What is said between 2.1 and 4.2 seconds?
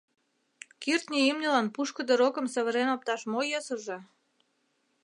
рокым савырен опташ мо йӧсыжӧ.